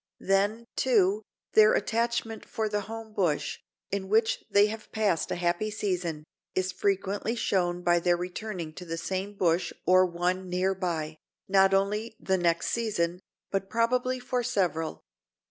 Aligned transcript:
Then, 0.25 0.65
too, 0.75 1.21
their 1.53 1.75
attachment 1.75 2.43
for 2.49 2.67
the 2.67 2.81
home 2.89 3.13
bush, 3.13 3.59
in 3.91 4.09
which 4.09 4.43
they 4.49 4.65
have 4.65 4.91
passed 4.91 5.29
a 5.29 5.35
happy 5.35 5.69
season, 5.69 6.23
is 6.55 6.71
frequently 6.71 7.35
shown 7.35 7.83
by 7.83 7.99
their 7.99 8.17
returning 8.17 8.73
to 8.77 8.85
the 8.85 8.97
same 8.97 9.35
bush 9.35 9.71
or 9.85 10.07
one 10.07 10.49
near 10.49 10.73
by, 10.73 11.17
not 11.47 11.75
only 11.75 12.15
the 12.19 12.39
next 12.39 12.69
season, 12.69 13.19
but 13.51 13.69
probably 13.69 14.19
for 14.19 14.41
several. 14.41 15.03